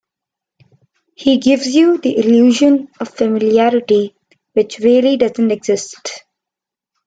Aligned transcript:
He 1.13 1.37
gives 1.37 1.67
you 1.75 1.99
the 1.99 2.17
illusion 2.17 2.87
of 2.99 3.09
familiarity, 3.13 4.15
which 4.53 4.79
really 4.79 5.15
doesn't 5.17 5.51
exist. 5.51 6.23